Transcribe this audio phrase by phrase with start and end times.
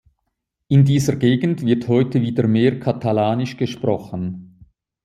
[0.67, 4.65] In dieser Gegend wird heute wieder mehr katalanisch gesprochen.